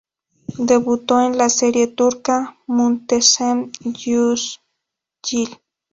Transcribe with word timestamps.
Debutó 0.57 1.21
en 1.21 1.37
la 1.37 1.47
serie 1.49 1.85
turca 1.85 2.57
"Muhteşem 2.65 3.71
Yüzyıl". 3.83 5.47